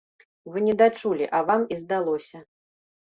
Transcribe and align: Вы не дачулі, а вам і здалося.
Вы 0.53 0.63
не 0.67 0.73
дачулі, 0.79 1.27
а 1.41 1.41
вам 1.49 1.61
і 1.77 1.81
здалося. 1.83 2.43